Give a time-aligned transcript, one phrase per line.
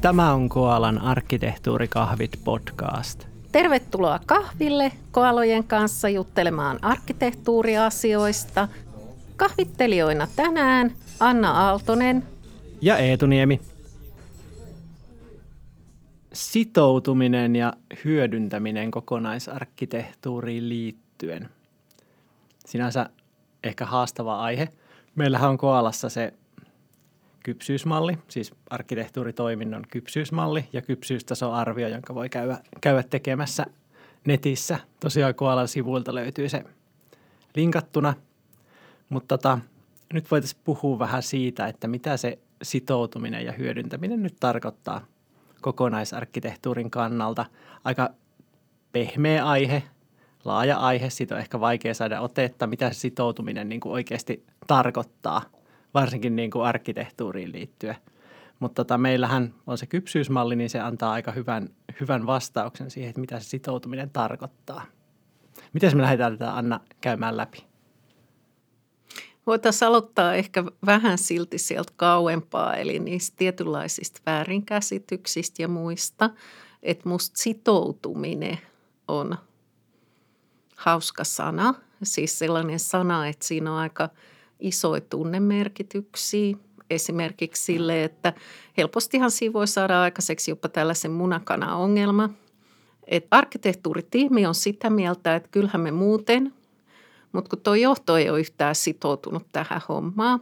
[0.00, 3.26] Tämä on Koalan arkkitehtuurikahvit podcast.
[3.52, 8.68] Tervetuloa kahville koalojen kanssa juttelemaan arkkitehtuuriasioista.
[9.36, 12.22] Kahvittelijoina tänään Anna Aaltonen
[12.80, 13.60] ja Eetu Niemi.
[16.32, 17.72] Sitoutuminen ja
[18.04, 21.48] hyödyntäminen kokonaisarkkitehtuuriin liittyen.
[22.66, 23.10] Sinänsä
[23.64, 24.68] ehkä haastava aihe.
[25.14, 26.32] Meillähän on Koalassa se
[27.42, 33.66] kypsyysmalli, siis arkkitehtuuritoiminnon kypsyysmalli ja kypsyystasoarvio, jonka voi käydä, käydä tekemässä
[34.26, 34.78] netissä.
[35.00, 36.64] Tosiaan Koalan sivuilta löytyy se
[37.54, 38.14] linkattuna,
[39.08, 39.58] mutta tota,
[40.12, 45.06] nyt voitaisiin puhua vähän siitä, että mitä se sitoutuminen ja hyödyntäminen nyt tarkoittaa
[45.60, 47.46] kokonaisarkkitehtuurin kannalta.
[47.84, 48.10] Aika
[48.92, 49.82] pehmeä aihe,
[50.44, 55.42] laaja aihe, siitä on ehkä vaikea saada otetta, mitä se sitoutuminen niin kuin oikeasti tarkoittaa–
[55.94, 57.96] varsinkin niin kuin arkkitehtuuriin liittyen.
[58.60, 61.68] Mutta tota, meillähän on se kypsyysmalli, niin se antaa aika hyvän,
[62.00, 64.82] hyvän vastauksen siihen, että mitä se sitoutuminen tarkoittaa.
[65.72, 67.66] Miten me lähdetään tätä Anna käymään läpi?
[69.46, 76.30] Voitaisiin aloittaa ehkä vähän silti sieltä kauempaa, eli niistä tietynlaisista väärinkäsityksistä ja muista.
[76.82, 78.58] Että musta sitoutuminen
[79.08, 79.36] on
[80.76, 84.08] hauska sana, siis sellainen sana, että siinä on aika–
[84.60, 86.56] isoja tunnemerkityksiä.
[86.90, 88.32] Esimerkiksi sille, että
[88.76, 92.30] helpostihan siinä voi saada aikaiseksi jopa tällaisen munakana-ongelma.
[93.06, 96.54] Et arkkitehtuuritiimi on sitä mieltä, että kyllähän me muuten,
[97.32, 100.40] mutta kun tuo johto ei ole yhtään sitoutunut tähän hommaan.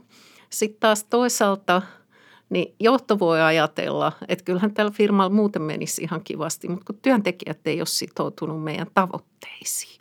[0.50, 1.82] Sitten taas toisaalta
[2.50, 7.66] niin johto voi ajatella, että kyllähän tällä firmalla muuten menisi ihan kivasti, mutta kun työntekijät
[7.66, 9.98] ei ole sitoutunut meidän tavoitteisiin,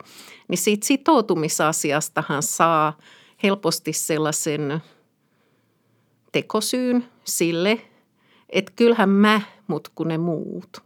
[0.48, 2.92] niin siitä sitoutumisasiastahan saa–
[3.42, 4.82] helposti sellaisen
[6.32, 7.80] tekosyyn sille,
[8.50, 10.82] että kyllähän mä, mut kun ne muut.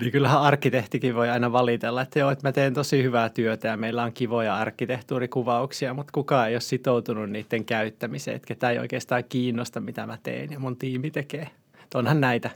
[0.00, 3.76] Niin kyllähän arkkitehtikin voi aina valitella, että joo, että mä teen tosi hyvää työtä ja
[3.76, 9.24] meillä on kivoja arkkitehtuurikuvauksia, mutta kukaan ei ole sitoutunut niiden käyttämiseen, että ketä ei oikeastaan
[9.28, 11.50] kiinnosta, mitä mä teen ja mun tiimi tekee.
[11.94, 12.50] onhan näitä.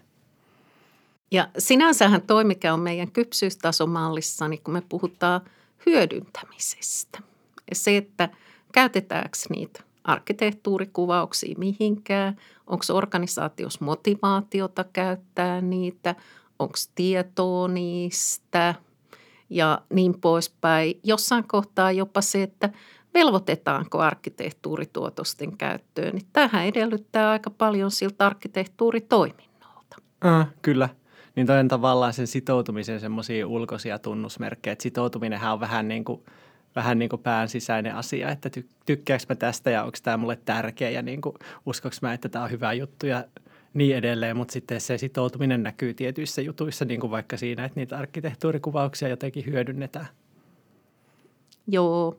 [1.30, 5.40] Ja sinänsähän toi, mikä on meidän kypsyystasomallissa, niin kun me puhutaan
[5.86, 7.18] hyödyntämisestä.
[7.70, 8.28] Ja se, että–
[8.72, 12.36] Käytetäänkö niitä arkkitehtuurikuvauksia mihinkään?
[12.66, 16.14] Onko organisaatiossa motivaatiota käyttää niitä?
[16.58, 18.74] Onko tietoa niistä?
[19.50, 21.00] Ja niin poispäin.
[21.04, 22.70] Jossain kohtaa jopa se, että
[23.14, 26.14] velvoitetaanko arkkitehtuurituotosten käyttöön.
[26.14, 29.96] Niin tämähän edellyttää aika paljon siltä arkkitehtuuritoiminnolta.
[30.24, 30.88] Äh, kyllä.
[31.36, 34.72] Niin toi on tavallaan sen sitoutumisen semmoisia ulkoisia tunnusmerkkejä.
[34.72, 36.22] Että sitoutuminenhan on vähän niin kuin–
[36.76, 40.38] vähän niin kuin pään sisäinen asia, että ty- tykkääkö mä tästä ja onko tämä mulle
[40.44, 41.34] tärkeä ja niin kuin
[41.66, 43.24] uskoks mä, että tämä on hyvä juttu ja
[43.74, 47.98] niin edelleen, mutta sitten se sitoutuminen näkyy tietyissä jutuissa, niin kuin vaikka siinä, että niitä
[47.98, 50.08] arkkitehtuurikuvauksia jotenkin hyödynnetään.
[51.66, 52.16] Joo.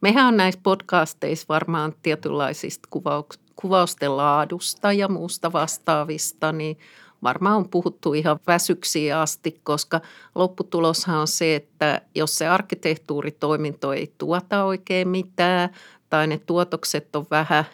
[0.00, 6.78] Mehän on näissä podcasteissa varmaan tietynlaisista kuvauks- kuvausten laadusta ja muusta vastaavista, niin–
[7.22, 10.00] varmaan on puhuttu ihan väsyksiin asti, koska
[10.34, 15.70] lopputuloshan on se, että jos se arkkitehtuuritoiminto ei tuota oikein mitään
[16.10, 17.64] tai ne tuotokset on vähän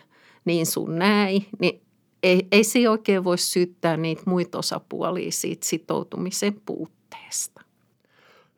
[0.44, 1.82] niin sun näin, niin
[2.22, 7.62] ei, ei se oikein voi syyttää niitä muita osapuolia siitä sitoutumisen puutteesta.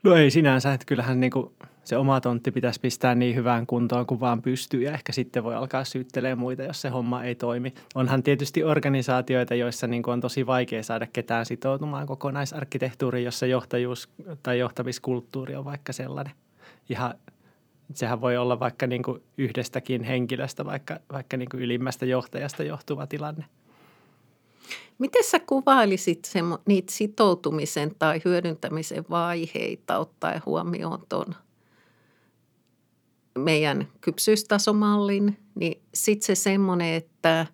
[0.03, 1.51] No ei sinänsä, että kyllähän niin kuin
[1.85, 5.55] se oma tontti pitäisi pistää niin hyvään kuntoon kuin vaan pystyy ja ehkä sitten voi
[5.55, 7.75] alkaa syyttelemään muita, jos se homma ei toimi.
[7.95, 14.09] Onhan tietysti organisaatioita, joissa niin on tosi vaikea saada ketään sitoutumaan kokonaisarkkitehtuuriin, jossa johtajuus
[14.43, 16.35] tai johtamiskulttuuri on vaikka sellainen.
[16.89, 17.15] Ihan,
[17.95, 23.07] sehän voi olla vaikka niin kuin yhdestäkin henkilöstä, vaikka, vaikka niin kuin ylimmästä johtajasta johtuva
[23.07, 23.45] tilanne.
[24.99, 26.33] Miten sä kuvailisit
[26.67, 31.35] niitä sitoutumisen tai hyödyntämisen vaiheita ottaen huomioon tuon
[33.39, 37.47] meidän kypsyystasomallin, niin sitten se semmoinen, että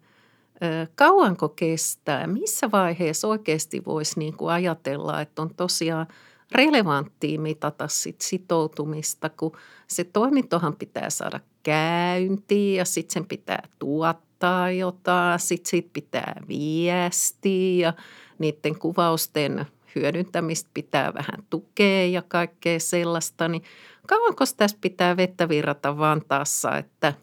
[0.94, 6.06] kauanko kestää, missä vaiheessa oikeasti voisi niin kuin ajatella, että on tosiaan
[6.52, 9.52] relevanttia mitata sit sitoutumista, kun
[9.88, 17.86] se toimintohan pitää saada käyntiin ja sitten sen pitää tuottaa jotain, sitten siitä pitää viestiä
[17.86, 17.92] ja
[18.38, 23.62] niiden kuvausten hyödyntämistä pitää vähän tukea ja kaikkea sellaista, niin
[24.06, 27.14] kauanko tässä pitää vettä virrata Vantaassa, että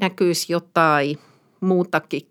[0.00, 1.18] näkyisi jotain
[1.60, 2.28] muutakin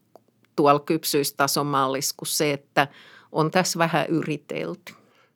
[0.55, 2.87] tuolla kypsyystason mallissa kuin se, että
[3.31, 4.93] on tässä vähän yritelty.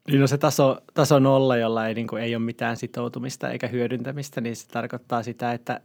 [0.07, 3.67] Niin no se taso, taso nolla, jolla ei, niin kuin, ei ole mitään sitoutumista eikä
[3.67, 5.81] hyödyntämistä, niin se tarkoittaa sitä, että,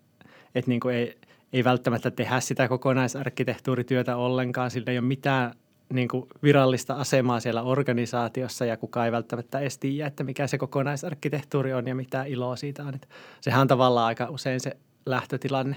[0.54, 1.18] että niin kuin ei,
[1.52, 4.70] ei välttämättä tehdä sitä kokonaisarkkitehtuurityötä ollenkaan.
[4.70, 5.54] Sillä ei ole mitään
[5.92, 10.58] niin kuin virallista asemaa siellä organisaatiossa ja kukaan ei välttämättä edes tiedä, että mikä se
[10.58, 12.94] kokonaisarkkitehtuuri on ja mitä iloa siitä on.
[12.94, 13.08] Että
[13.40, 15.76] sehän on tavallaan aika usein se lähtötilanne.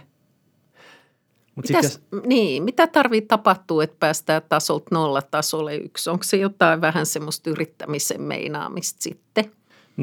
[1.55, 2.23] Mut Mitäs, sit jos...
[2.25, 6.09] Niin, mitä tarvii tapahtua, että päästään tasolta nolla tasolle yksi?
[6.09, 9.51] Onko se jotain vähän semmoista yrittämisen meinaamista sitten?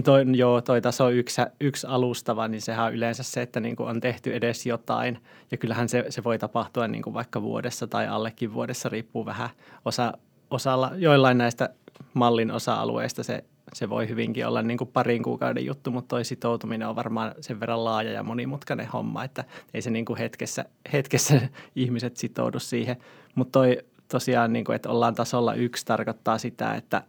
[0.04, 3.88] Toi, joo, toi taso yksi, yksi alustava, niin sehän on yleensä se, että niin kuin
[3.88, 5.19] on tehty edes jotain.
[5.50, 9.48] Ja kyllähän se, se voi tapahtua niin kuin vaikka vuodessa tai allekin vuodessa, riippuu vähän
[9.84, 10.12] osa,
[10.50, 11.69] osalla, joillain näistä
[12.14, 16.88] mallin osa-alueista se, se voi hyvinkin olla niin kuin parin kuukauden juttu, mutta toi sitoutuminen
[16.88, 19.44] on varmaan sen verran laaja ja monimutkainen homma, että
[19.75, 21.40] ei se niin kuin hetkessä, hetkessä
[21.76, 22.96] ihmiset sitoudu siihen.
[23.34, 23.78] Mutta toi
[24.08, 27.02] tosiaan, niin kuin, että ollaan tasolla yksi tarkoittaa sitä, että,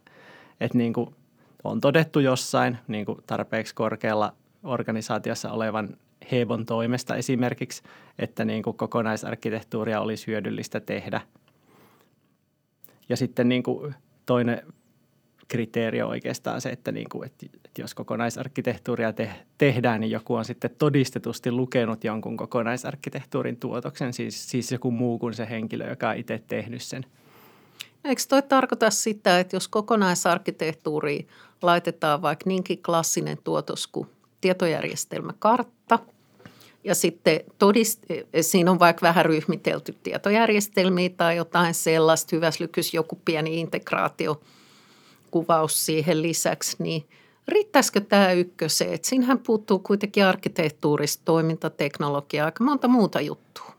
[0.60, 1.14] että niin kuin
[1.64, 5.96] on todettu jossain niin kuin tarpeeksi korkealla organisaatiossa olevan
[6.32, 7.82] Hebon toimesta esimerkiksi,
[8.18, 11.20] että niin kuin kokonaisarkkitehtuuria olisi hyödyllistä tehdä.
[13.08, 13.94] Ja sitten niin kuin
[14.26, 14.62] toinen
[15.48, 17.46] kriteeri on oikeastaan se, että, niin kuin, että
[17.78, 24.72] jos kokonaisarkkitehtuuria te- tehdään, niin joku on sitten todistetusti lukenut jonkun kokonaisarkkitehtuurin tuotoksen, siis, siis
[24.72, 27.06] joku muu kuin se henkilö, joka on itse tehnyt sen.
[28.04, 31.26] Eikö toi tarkoita sitä, että jos kokonaisarkkitehtuuri
[31.62, 34.08] laitetaan vaikka niinkin klassinen tuotos kuin
[34.40, 35.98] tietojärjestelmäkartta
[36.84, 38.04] ja sitten todist,
[38.40, 46.22] siinä on vaikka vähän ryhmitelty tietojärjestelmiä tai jotain sellaista, hyvässä lykys joku pieni integraatiokuvaus siihen
[46.22, 47.04] lisäksi, niin
[47.48, 48.94] riittäisikö tämä ykköseen?
[48.94, 53.72] Että siinähän puuttuu kuitenkin arkkitehtuurista, toimintateknologiaa, aika monta muuta juttua.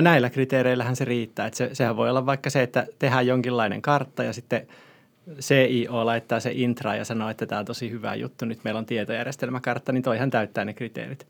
[0.00, 1.46] Näillä kriteereillähän se riittää.
[1.46, 4.66] Että se, sehän voi olla vaikka se, että tehdään jonkinlainen kartta ja sitten–
[5.40, 8.86] CIO laittaa se intra ja sanoo, että tämä on tosi hyvä juttu, nyt meillä on
[8.86, 11.26] tietojärjestelmäkartta, niin toihan täyttää ne kriteerit.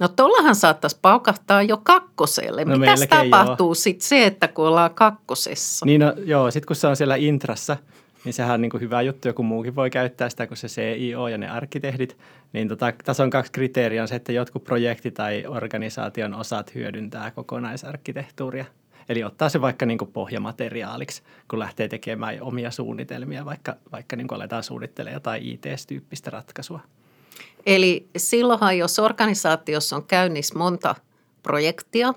[0.00, 2.64] No tuollahan saattaisi paukahtaa jo kakkoselle.
[2.64, 5.86] No Mitä tapahtuu sitten se, että kun ollaan kakkosessa?
[5.86, 7.76] Niin no, joo, sitten kun se on siellä intrassa,
[8.24, 11.28] niin sehän on niin kuin hyvä juttu, joku muukin voi käyttää sitä kuin se CIO
[11.28, 12.16] ja ne arkkitehdit.
[12.52, 18.64] Niin tota, tason kaksi kriteeriä on se, että jotkut projekti- tai organisaation osat hyödyntää kokonaisarkkitehtuuria–
[19.08, 24.28] Eli ottaa se vaikka niin kuin pohjamateriaaliksi, kun lähtee tekemään omia suunnitelmia, vaikka, vaikka niin
[24.28, 26.80] kuin aletaan suunnittelemaan jotain IT-tyyppistä ratkaisua.
[27.66, 30.94] Eli silloinhan, jos organisaatiossa on käynnissä monta
[31.42, 32.14] projektia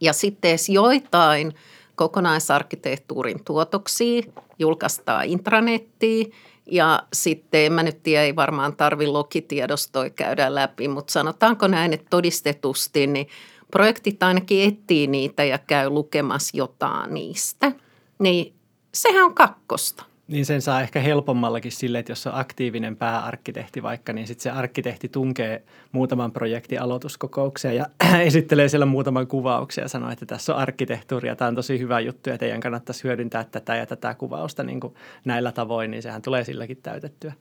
[0.00, 1.54] ja sitten edes joitain
[1.94, 4.22] kokonaisarkkitehtuurin tuotoksia
[4.58, 6.32] julkaistaan intranettiin
[6.66, 11.92] ja sitten, en mä nyt tiedä, ei varmaan tarvi logitiedostoja käydä läpi, mutta sanotaanko näin,
[11.92, 13.28] että todistetusti, niin
[13.70, 17.72] projektit ainakin etsii niitä ja käy lukemassa jotain niistä,
[18.18, 18.54] niin
[18.94, 20.04] sehän on kakkosta.
[20.28, 24.50] Niin sen saa ehkä helpommallakin sille, että jos on aktiivinen pääarkkitehti vaikka, niin sitten se
[24.50, 25.62] arkkitehti tunkee
[25.92, 27.86] muutaman projektin aloituskokoukseen ja
[28.26, 32.00] esittelee siellä muutaman kuvauksen ja sanoo, että tässä on arkkitehtuuri ja tämä on tosi hyvä
[32.00, 34.94] juttu ja teidän kannattaisi hyödyntää tätä ja tätä kuvausta niin kuin
[35.24, 37.32] näillä tavoin, niin sehän tulee silläkin täytettyä.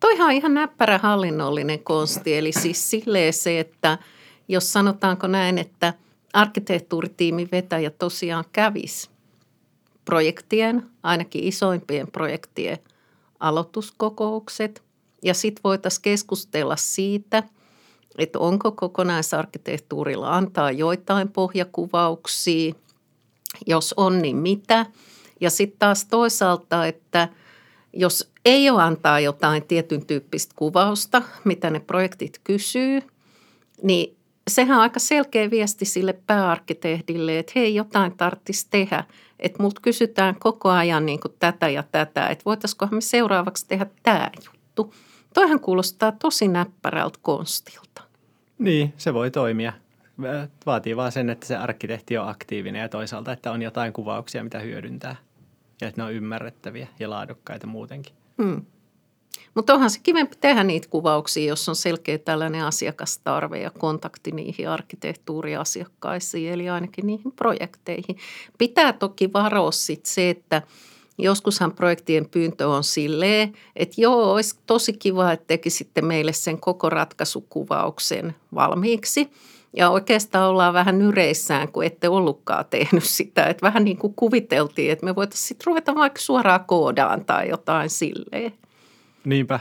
[0.00, 3.98] Toihan on ihan näppärä hallinnollinen konsti, eli siis silleen se, että–
[4.48, 5.94] jos sanotaanko näin, että
[6.32, 9.10] arkkitehtuuritiimin vetäjä tosiaan kävisi
[10.04, 12.78] projektien, ainakin isoimpien projektien
[13.40, 14.82] aloituskokoukset
[15.22, 17.42] ja sitten voitaisiin keskustella siitä,
[18.18, 22.74] että onko kokonaisarkkitehtuurilla antaa joitain pohjakuvauksia,
[23.66, 24.86] jos on, niin mitä.
[25.40, 27.28] Ja sitten taas toisaalta, että
[27.92, 33.02] jos ei ole antaa jotain tietyn tyyppistä kuvausta, mitä ne projektit kysyy,
[33.82, 34.16] niin
[34.50, 39.04] sehän on aika selkeä viesti sille pääarkkitehdille, että hei, jotain tarvitsisi tehdä.
[39.38, 43.86] Että multa kysytään koko ajan niin kuin tätä ja tätä, että voitaisikohan me seuraavaksi tehdä
[44.02, 44.94] tämä juttu.
[45.34, 48.02] Toihan kuulostaa tosi näppärältä konstilta.
[48.58, 49.72] Niin, se voi toimia.
[50.66, 54.58] Vaatii vaan sen, että se arkkitehti on aktiivinen ja toisaalta, että on jotain kuvauksia, mitä
[54.58, 55.16] hyödyntää.
[55.80, 58.14] Ja että ne on ymmärrettäviä ja laadukkaita muutenkin.
[58.42, 58.64] Hmm.
[59.56, 64.68] Mutta onhan se kivempi tehdä niitä kuvauksia, jos on selkeä tällainen asiakastarve ja kontakti niihin
[64.68, 68.16] arkkitehtuuriasiakkaisiin, eli ainakin niihin projekteihin.
[68.58, 70.62] Pitää toki varoa sit se, että
[71.18, 76.90] joskushan projektien pyyntö on silleen, että joo, olisi tosi kiva, että tekisitte meille sen koko
[76.90, 79.30] ratkaisukuvauksen valmiiksi.
[79.76, 83.46] Ja oikeastaan ollaan vähän nyreissään, kun ette ollutkaan tehnyt sitä.
[83.46, 87.90] Että vähän niin kuin kuviteltiin, että me voitaisiin sitten ruveta vaikka suoraan koodaan tai jotain
[87.90, 88.52] silleen.
[89.26, 89.60] Niinpä.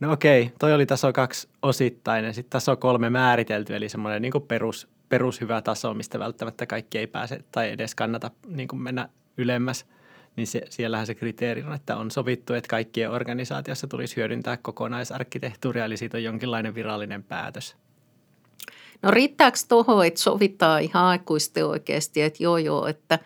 [0.00, 2.34] No okei, toi oli taso kaksi osittainen.
[2.34, 7.44] Sitten taso kolme määritelty, eli semmoinen niin perus, perushyvä taso, mistä välttämättä kaikki ei pääse
[7.52, 9.86] tai edes kannata niin mennä ylemmäs.
[10.36, 15.84] Niin se, siellähän se kriteeri on, että on sovittu, että kaikkien organisaatiossa tulisi hyödyntää kokonaisarkkitehtuuria,
[15.84, 17.76] eli siitä on jonkinlainen virallinen päätös.
[19.02, 23.18] No riittääkö tuohon, että sovitaan ihan aikuisten oikeasti, että joo joo, että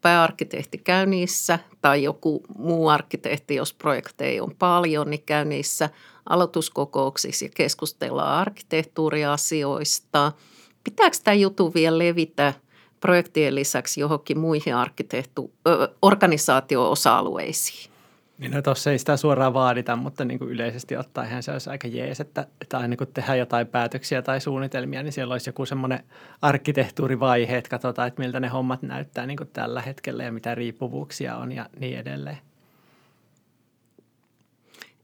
[0.00, 5.90] pääarkkitehti käy niissä tai joku muu arkkitehti, jos projekteja on paljon, niin käy niissä
[6.28, 10.32] aloituskokouksissa ja keskustellaan arkkitehtuuriasioista.
[10.84, 12.54] Pitääkö tämä juttu vielä levitä
[13.00, 15.52] projektien lisäksi johonkin muihin arkkitehtu-
[16.02, 17.89] organisaatio-osa-alueisiin?
[18.40, 21.88] Niin no tuossa ei sitä suoraan vaadita, mutta niin kuin yleisesti ottaen se olisi aika
[21.88, 26.04] jees, että, että aina kun tehdään jotain päätöksiä tai suunnitelmia, niin siellä olisi joku semmoinen
[26.42, 31.36] arkkitehtuurivaihe, että katsotaan, että miltä ne hommat näyttää niin kuin tällä hetkellä ja mitä riippuvuuksia
[31.36, 32.38] on ja niin edelleen.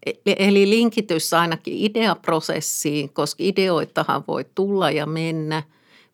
[0.07, 5.63] E-, eli linkitys ainakin ideaprosessiin, koska ideoitahan voi tulla ja mennä.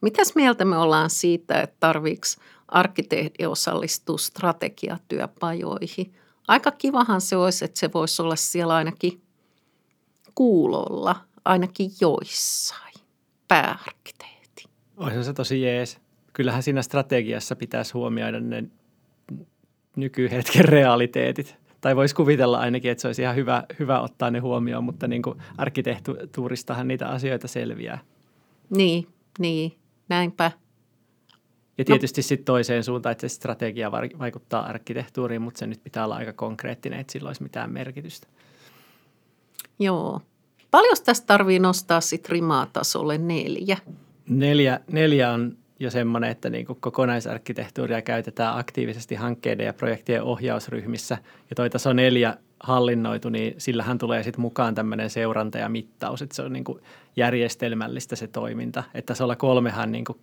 [0.00, 2.26] Mitäs mieltä me ollaan siitä, että tarviiko
[2.69, 6.22] arkkitehti osallistua strategiatyöpajoihin?
[6.52, 9.23] Aika kivahan se olisi, että se voisi olla siellä ainakin
[10.35, 12.94] kuulolla, ainakin joissain,
[13.49, 14.64] pääarkkitehti.
[14.97, 15.99] Olisi se tosi jees.
[16.32, 18.64] Kyllähän siinä strategiassa pitäisi huomioida ne
[19.97, 21.56] nykyhetken realiteetit.
[21.80, 25.23] Tai voisi kuvitella ainakin, että se olisi ihan hyvä, hyvä ottaa ne huomioon, mutta niin
[25.23, 27.99] kuin arkkitehtuuristahan niitä asioita selviää.
[28.76, 29.78] Niin, niin,
[30.09, 30.50] näinpä.
[31.79, 31.87] Ja no.
[31.87, 32.23] tietysti no.
[32.23, 37.00] sitten toiseen suuntaan, että se strategia vaikuttaa arkkitehtuuriin, mutta se nyt pitää olla aika konkreettinen,
[37.00, 38.26] että sillä olisi mitään merkitystä.
[39.79, 40.21] Joo.
[40.71, 43.76] Paljon tästä tarvii nostaa sitten rimaa-tasolle neljä?
[44.29, 51.19] Neljä, neljä on jo semmoinen, että niin kuin kokonaisarkkitehtuuria käytetään aktiivisesti hankkeiden ja projektien ohjausryhmissä.
[51.50, 56.37] Ja toi taso neljä hallinnoitu, niin sillähän tulee sitten mukaan tämmöinen seuranta ja mittaus, että
[56.37, 56.83] se on niin kuin
[57.17, 58.83] järjestelmällistä se toiminta.
[58.95, 60.19] Että tasolla kolmehan niin kuin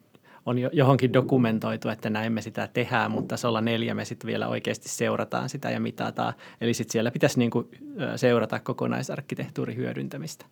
[0.45, 4.89] on johonkin dokumentoitu, että näin me sitä tehdään, mutta tasolla neljä me sitten vielä oikeasti
[4.89, 6.33] seurataan sitä ja mitataan.
[6.61, 7.67] Eli sitten siellä pitäisi niin kuin
[8.15, 10.45] seurata kokonaisarkkitehtuurin hyödyntämistä.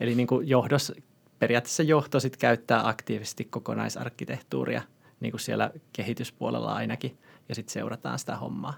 [0.00, 0.92] Eli niin kuin johdos,
[1.38, 4.82] periaatteessa johto sitten käyttää aktiivisesti kokonaisarkkitehtuuria
[5.20, 8.74] niin kuin siellä kehityspuolella ainakin ja sitten seurataan sitä hommaa.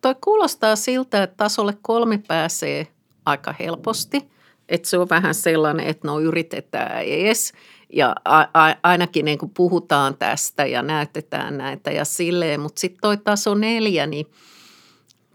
[0.00, 2.86] Toi kuulostaa siltä, että tasolle kolme pääsee
[3.24, 4.28] aika helposti.
[4.68, 7.52] Että se on vähän sellainen, että no yritetään edes–
[7.92, 13.00] ja a, a, ainakin niin kuin puhutaan tästä ja näytetään näitä ja silleen, mutta sitten
[13.00, 14.26] toi taso neljä, niin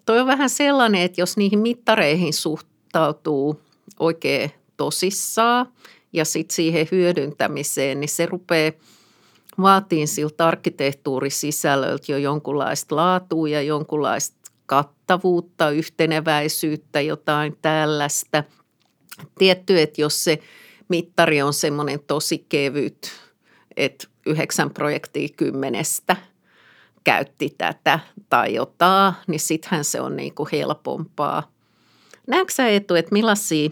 [0.05, 3.61] toi on vähän sellainen, että jos niihin mittareihin suhtautuu
[3.99, 5.67] oikein tosissaan
[6.13, 8.71] ja sitten siihen hyödyntämiseen, niin se rupeaa
[9.61, 18.43] vaatiin siltä arkkitehtuurisisällöltä jo jonkunlaista laatua ja jonkunlaista kattavuutta, yhteneväisyyttä, jotain tällaista.
[19.37, 20.39] Tietty, että jos se–
[20.91, 23.11] mittari on semmoinen tosi kevyt,
[23.77, 26.15] että yhdeksän projektia kymmenestä
[27.03, 31.51] käytti tätä tai jotain, niin sittenhän se on niin kuin helpompaa.
[32.27, 33.69] Näetkö sä Etu, että millaisia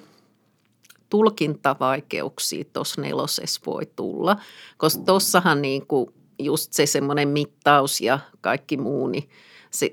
[1.10, 4.38] tulkintavaikeuksia tuossa nelosessa voi tulla?
[4.78, 9.30] Koska tuossahan niin kuin just se semmoinen mittaus ja kaikki muu, niin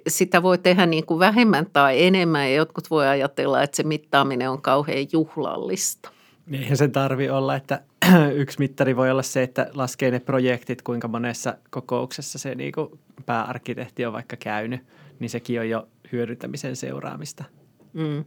[0.08, 4.50] sitä voi tehdä niin kuin vähemmän tai enemmän ja jotkut voi ajatella, että se mittaaminen
[4.50, 6.15] on kauhean juhlallista.
[6.46, 7.82] Niin eihän sen tarvi olla, että
[8.34, 12.98] yksi mittari voi olla se, että laskee ne projektit, kuinka monessa kokouksessa se niin kuin
[13.26, 14.80] pääarkkitehti on vaikka käynyt,
[15.18, 17.44] niin sekin on jo hyödyntämisen seuraamista.
[17.92, 18.24] Mm.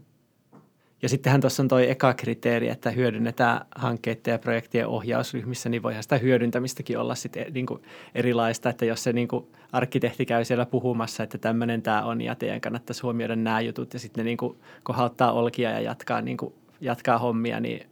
[1.01, 6.03] Ja sittenhän tuossa on tuo eka kriteeri, että hyödynnetään hankkeiden ja projektien ohjausryhmissä, niin voihan
[6.03, 7.81] sitä hyödyntämistäkin olla sitten niin kuin
[8.15, 12.35] erilaista, että jos se niin kuin arkkitehti käy siellä puhumassa, että tämmöinen tämä on ja
[12.35, 16.37] teidän kannattaisi huomioida nämä jutut ja sitten ne niin kuin kohauttaa olkia ja jatkaa, niin
[16.37, 17.89] kuin, jatkaa hommia, niin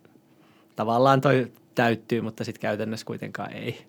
[0.77, 3.87] tavallaan toi täyttyy, mutta sitten käytännössä kuitenkaan ei.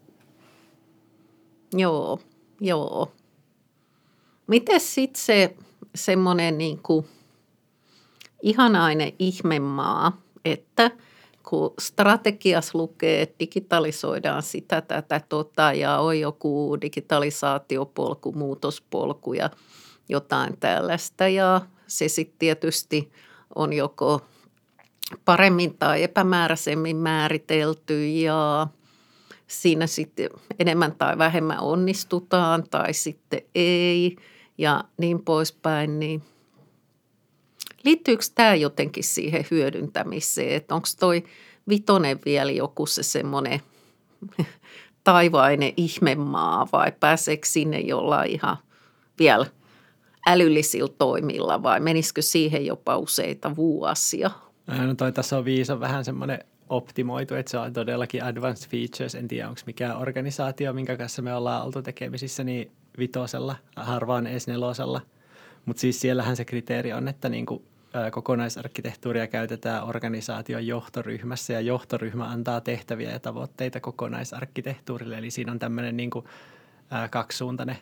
[1.72, 2.20] Joo,
[2.60, 3.12] joo.
[4.46, 5.54] Miten sitten se
[5.94, 6.80] semmoinen niin
[8.42, 10.90] ihanainen ihmemaa, että
[11.48, 19.50] kun strategias lukee, että digitalisoidaan sitä, tätä, tota ja on joku digitalisaatiopolku, muutospolku ja
[20.08, 23.12] jotain tällaista ja se sitten tietysti
[23.54, 24.20] on joko
[25.24, 28.66] paremmin tai epämääräisemmin määritelty ja
[29.46, 34.16] siinä sitten enemmän tai vähemmän onnistutaan tai sitten ei
[34.58, 36.22] ja niin poispäin, niin
[37.84, 41.24] liittyykö tämä jotenkin siihen hyödyntämiseen, että onko toi
[41.68, 43.60] vitonen vielä joku se semmoinen
[45.04, 48.56] taivainen ihmemaa vai pääseekö sinne jollain ihan
[49.18, 49.46] vielä
[50.26, 54.30] älyllisillä toimilla vai menisikö siihen jopa useita vuosia?
[54.68, 59.14] No toi tässä on viisa vähän semmoinen optimoitu, että se on todellakin advanced features.
[59.14, 64.46] En tiedä, onko mikään organisaatio, minkä kanssa me ollaan oltu tekemisissä, niin vitosella, harvaan edes
[64.46, 65.00] nelosella.
[65.64, 67.64] Mutta siis siellähän se kriteeri on, että niinku,
[68.10, 75.18] kokonaisarkkitehtuuria käytetään organisaation johtoryhmässä ja johtoryhmä antaa tehtäviä ja tavoitteita kokonaisarkkitehtuurille.
[75.18, 76.24] Eli siinä on tämmöinen niinku,
[77.10, 77.76] kaksisuuntainen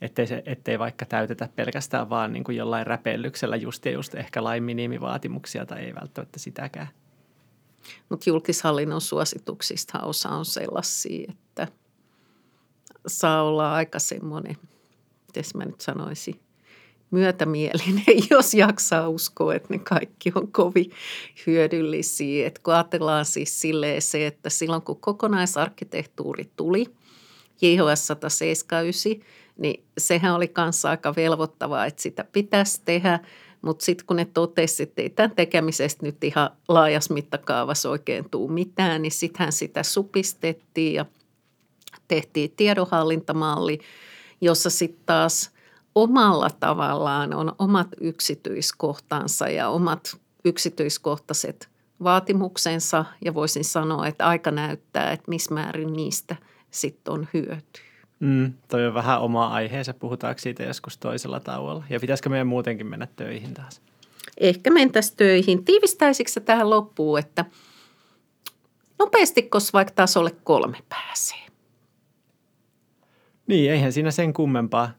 [0.00, 4.44] Ettei, se, ettei vaikka täytetä pelkästään vaan niin kuin jollain räpellyksellä just ja just ehkä
[4.44, 6.88] lain minimivaatimuksia tai ei välttämättä sitäkään.
[8.08, 11.68] Mutta julkishallinnon suosituksista osa on sellaisia, että–
[13.08, 14.56] saa olla aika semmoinen,
[15.26, 16.40] miten mä nyt sanoisin,
[17.10, 20.90] myötämielinen, jos jaksaa uskoa, että ne kaikki on kovin
[21.46, 22.46] hyödyllisiä.
[22.46, 26.86] Et kun ajatellaan siis silleen se, että silloin kun kokonaisarkkitehtuuri tuli,
[27.60, 29.12] JHS 179,
[29.58, 33.20] niin sehän oli kanssa aika velvoittavaa, että sitä pitäisi tehdä,
[33.62, 38.48] mutta sitten kun ne totesi, että ei tämän tekemisestä nyt ihan laajas mittakaavassa oikein tuu
[38.48, 41.06] mitään, niin sittenhän sitä supistettiin ja–
[42.08, 43.78] tehtiin tiedonhallintamalli,
[44.40, 45.50] jossa sitten taas
[45.94, 51.68] omalla tavallaan on omat yksityiskohtansa ja omat yksityiskohtaiset
[52.02, 56.36] vaatimuksensa ja voisin sanoa, että aika näyttää, että missä määrin niistä
[56.70, 57.88] sitten on hyötyä.
[58.20, 62.86] Mm, toi on vähän oma aiheensa, puhutaanko siitä joskus toisella tauolla ja pitäisikö meidän muutenkin
[62.86, 63.82] mennä töihin taas?
[64.40, 65.64] Ehkä mentäisiin töihin.
[65.64, 67.44] Tiivistäisikö tähän loppuun, että
[68.98, 71.47] nopeasti, vaikka tasolle kolme pääsee?
[73.48, 74.90] Niin, eihän siinä sen kummempaa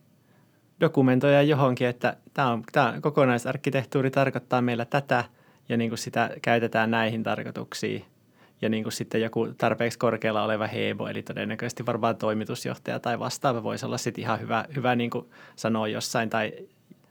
[0.79, 5.23] dokumentoida johonkin, että tämä, on, tämä kokonaisarkkitehtuuri tarkoittaa meillä tätä
[5.69, 8.05] ja niin kuin sitä käytetään näihin tarkoituksiin.
[8.62, 13.63] Ja niin kuin sitten joku tarpeeksi korkealla oleva hebo, eli todennäköisesti varmaan toimitusjohtaja tai vastaava
[13.63, 16.53] voisi olla sitten ihan hyvä, hyvä niin kuin sanoa jossain tai,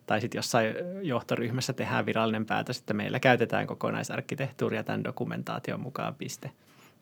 [0.07, 6.51] tai sitten jossain johtoryhmässä tehdään virallinen päätös, että meillä käytetään kokonaisarkkitehtuuria tämän dokumentaation mukaan piste.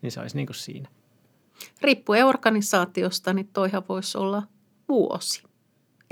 [0.01, 0.89] Niin se olisi niin kuin siinä.
[1.81, 4.43] Riippuen organisaatiosta, niin toihan voisi olla
[4.89, 5.43] vuosi.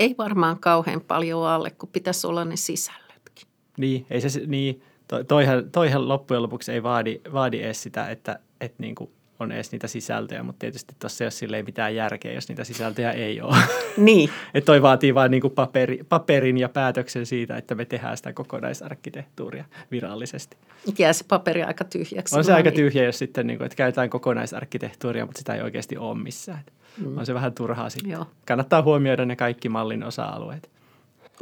[0.00, 3.48] Ei varmaan kauhean paljon alle, kun pitäisi olla ne sisällötkin.
[3.78, 4.82] Niin, ei se, niin
[5.28, 9.72] toihan, toihan loppujen lopuksi ei vaadi, vaadi edes sitä, että, että niin kuin on edes
[9.72, 13.56] niitä sisältöjä, mutta tietysti tuossa ei ole silleen mitään järkeä, jos niitä sisältöjä ei ole.
[13.96, 14.30] Niin.
[14.54, 19.64] että toi vaatii vain niin paperi, paperin ja päätöksen siitä, että me tehdään sitä kokonaisarkkitehtuuria
[19.90, 20.56] virallisesti.
[20.98, 22.36] Jää se paperi aika tyhjäksi.
[22.36, 22.76] On se aika niin.
[22.76, 26.64] tyhjä, jos sitten niin kuin, että käytetään kokonaisarkkitehtuuria, mutta sitä ei oikeasti ole missään.
[26.98, 27.18] Mm.
[27.18, 28.12] On se vähän turhaa sitten.
[28.12, 28.26] Joo.
[28.46, 30.70] Kannattaa huomioida ne kaikki mallin osa-alueet.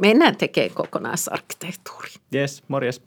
[0.01, 2.09] Mennään tekemään kokonaisarkkitehtuuri.
[2.35, 3.01] Yes, morjes.